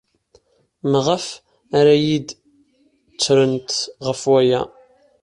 [0.91, 1.25] Maɣef
[1.77, 3.69] ara iyi-d-ttrent
[4.07, 4.61] ɣef waya?